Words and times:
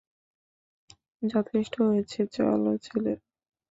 যথেষ্ট 1.23 1.73
হয়েছে, 1.87 2.19
চলো 2.35 2.71
ছেলেরা! 2.77 3.21